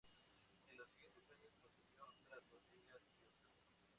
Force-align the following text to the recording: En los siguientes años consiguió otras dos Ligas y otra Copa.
En 0.65 0.77
los 0.77 0.89
siguientes 0.89 1.29
años 1.29 1.53
consiguió 1.61 2.03
otras 2.19 2.41
dos 2.49 2.63
Ligas 2.71 3.03
y 3.13 3.21
otra 3.23 3.37
Copa. 3.51 3.59